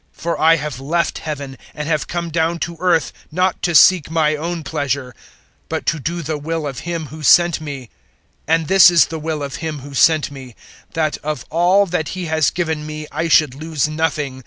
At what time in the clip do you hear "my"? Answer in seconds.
4.09-4.35